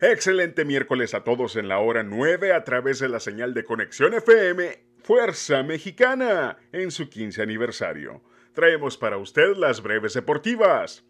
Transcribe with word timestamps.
Excelente 0.00 0.66
miércoles 0.66 1.14
a 1.14 1.24
todos 1.24 1.56
en 1.56 1.68
la 1.68 1.78
hora 1.78 2.02
9 2.02 2.52
a 2.52 2.64
través 2.64 2.98
de 2.98 3.08
la 3.08 3.18
señal 3.18 3.54
de 3.54 3.64
Conexión 3.64 4.12
FM 4.12 4.78
Fuerza 5.02 5.62
Mexicana 5.62 6.58
en 6.70 6.90
su 6.90 7.08
15 7.08 7.40
aniversario. 7.40 8.22
Traemos 8.52 8.98
para 8.98 9.16
usted 9.16 9.56
las 9.56 9.82
breves 9.82 10.12
deportivas. 10.12 11.06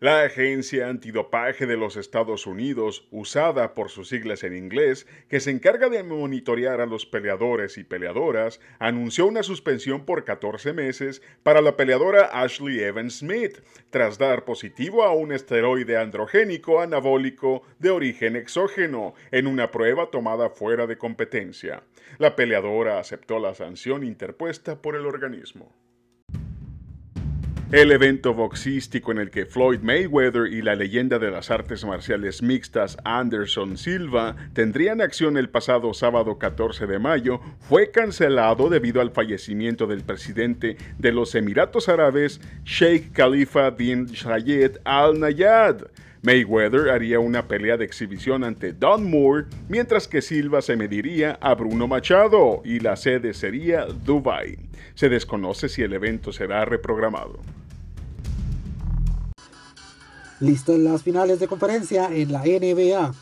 La 0.00 0.22
agencia 0.22 0.88
antidopaje 0.88 1.66
de 1.66 1.76
los 1.76 1.96
Estados 1.96 2.46
Unidos, 2.46 3.08
usada 3.10 3.74
por 3.74 3.90
sus 3.90 4.08
siglas 4.08 4.44
en 4.44 4.54
inglés, 4.54 5.08
que 5.28 5.40
se 5.40 5.50
encarga 5.50 5.88
de 5.88 6.04
monitorear 6.04 6.80
a 6.80 6.86
los 6.86 7.04
peleadores 7.04 7.78
y 7.78 7.82
peleadoras, 7.82 8.60
anunció 8.78 9.26
una 9.26 9.42
suspensión 9.42 10.04
por 10.04 10.22
14 10.22 10.72
meses 10.72 11.20
para 11.42 11.60
la 11.62 11.76
peleadora 11.76 12.26
Ashley 12.26 12.78
Evans 12.78 13.18
Smith, 13.18 13.58
tras 13.90 14.18
dar 14.18 14.44
positivo 14.44 15.02
a 15.02 15.12
un 15.12 15.32
esteroide 15.32 15.96
androgénico 15.96 16.80
anabólico 16.80 17.62
de 17.80 17.90
origen 17.90 18.36
exógeno 18.36 19.14
en 19.32 19.48
una 19.48 19.72
prueba 19.72 20.12
tomada 20.12 20.48
fuera 20.48 20.86
de 20.86 20.96
competencia. 20.96 21.82
La 22.18 22.36
peleadora 22.36 23.00
aceptó 23.00 23.40
la 23.40 23.56
sanción 23.56 24.04
interpuesta 24.04 24.80
por 24.80 24.94
el 24.94 25.06
organismo. 25.06 25.74
El 27.70 27.92
evento 27.92 28.32
boxístico 28.32 29.12
en 29.12 29.18
el 29.18 29.30
que 29.30 29.44
Floyd 29.44 29.80
Mayweather 29.80 30.50
y 30.50 30.62
la 30.62 30.74
leyenda 30.74 31.18
de 31.18 31.30
las 31.30 31.50
artes 31.50 31.84
marciales 31.84 32.40
mixtas 32.40 32.96
Anderson 33.04 33.76
Silva 33.76 34.36
tendrían 34.54 35.02
acción 35.02 35.36
el 35.36 35.50
pasado 35.50 35.92
sábado 35.92 36.38
14 36.38 36.86
de 36.86 36.98
mayo 36.98 37.40
fue 37.60 37.90
cancelado 37.90 38.70
debido 38.70 39.02
al 39.02 39.10
fallecimiento 39.10 39.86
del 39.86 40.00
presidente 40.00 40.78
de 40.96 41.12
los 41.12 41.34
Emiratos 41.34 41.90
Árabes, 41.90 42.40
Sheikh 42.64 43.12
Khalifa 43.12 43.68
bin 43.68 44.08
Zayed 44.08 44.78
Al 44.84 45.20
Nayad. 45.20 45.88
Mayweather 46.22 46.88
haría 46.88 47.20
una 47.20 47.48
pelea 47.48 47.76
de 47.76 47.84
exhibición 47.84 48.44
ante 48.44 48.72
Don 48.72 49.10
Moore, 49.10 49.44
mientras 49.68 50.08
que 50.08 50.22
Silva 50.22 50.62
se 50.62 50.74
mediría 50.74 51.38
a 51.42 51.54
Bruno 51.54 51.86
Machado 51.86 52.62
y 52.64 52.80
la 52.80 52.96
sede 52.96 53.34
sería 53.34 53.84
Dubai. 53.84 54.56
Se 54.94 55.10
desconoce 55.10 55.68
si 55.68 55.82
el 55.82 55.92
evento 55.92 56.32
será 56.32 56.64
reprogramado. 56.64 57.38
Listas 60.40 60.78
las 60.78 61.02
finales 61.02 61.40
de 61.40 61.48
conferencia 61.48 62.14
en 62.14 62.30
la 62.30 62.42
NBA. 62.42 63.12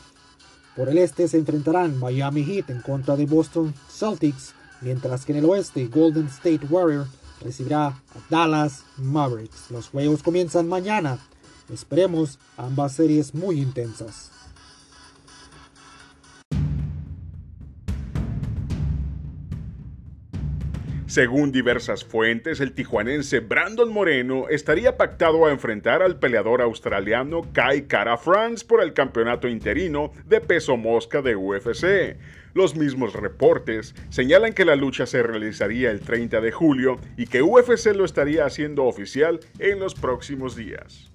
Por 0.75 0.89
el 0.89 0.99
este 0.99 1.27
se 1.27 1.39
enfrentarán 1.39 1.97
Miami 1.97 2.43
Heat 2.43 2.69
en 2.69 2.81
contra 2.81 3.15
de 3.15 3.25
Boston 3.25 3.73
Celtics, 3.89 4.53
mientras 4.81 5.25
que 5.25 5.31
en 5.31 5.39
el 5.39 5.45
oeste 5.45 5.87
Golden 5.87 6.27
State 6.27 6.67
Warrior 6.69 7.07
recibirá 7.41 7.87
a 7.87 7.95
Dallas 8.29 8.83
Mavericks. 8.97 9.71
Los 9.71 9.89
juegos 9.89 10.21
comienzan 10.21 10.67
mañana. 10.67 11.17
Esperemos 11.73 12.37
ambas 12.55 12.93
series 12.93 13.33
muy 13.33 13.61
intensas. 13.61 14.36
Según 21.07 21.53
diversas 21.53 22.03
fuentes, 22.03 22.59
el 22.59 22.73
tijuanense 22.73 23.39
Brandon 23.39 23.89
Moreno 23.89 24.49
estaría 24.49 24.97
pactado 24.97 25.45
a 25.45 25.51
enfrentar 25.51 26.01
al 26.01 26.19
peleador 26.19 26.61
australiano 26.61 27.43
Kai 27.53 27.83
Kara 27.83 28.17
France 28.17 28.65
por 28.65 28.83
el 28.83 28.93
campeonato 28.93 29.47
interino 29.47 30.11
de 30.25 30.41
peso 30.41 30.75
mosca 30.75 31.21
de 31.21 31.37
UFC. 31.37 32.17
Los 32.53 32.75
mismos 32.75 33.13
reportes 33.13 33.95
señalan 34.09 34.51
que 34.51 34.65
la 34.65 34.75
lucha 34.75 35.05
se 35.05 35.23
realizaría 35.23 35.91
el 35.91 36.01
30 36.01 36.41
de 36.41 36.51
julio 36.51 36.99
y 37.15 37.27
que 37.27 37.41
UFC 37.41 37.95
lo 37.95 38.03
estaría 38.03 38.45
haciendo 38.45 38.83
oficial 38.83 39.39
en 39.59 39.79
los 39.79 39.95
próximos 39.95 40.57
días. 40.57 41.09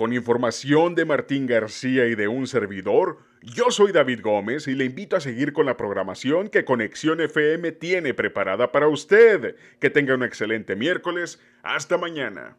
Con 0.00 0.14
información 0.14 0.94
de 0.94 1.04
Martín 1.04 1.46
García 1.46 2.06
y 2.06 2.14
de 2.14 2.26
un 2.26 2.46
servidor, 2.46 3.18
yo 3.42 3.70
soy 3.70 3.92
David 3.92 4.22
Gómez 4.22 4.66
y 4.66 4.74
le 4.74 4.86
invito 4.86 5.14
a 5.14 5.20
seguir 5.20 5.52
con 5.52 5.66
la 5.66 5.76
programación 5.76 6.48
que 6.48 6.64
Conexión 6.64 7.20
FM 7.20 7.72
tiene 7.72 8.14
preparada 8.14 8.72
para 8.72 8.88
usted. 8.88 9.56
Que 9.78 9.90
tenga 9.90 10.14
un 10.14 10.22
excelente 10.22 10.74
miércoles. 10.74 11.38
Hasta 11.62 11.98
mañana. 11.98 12.56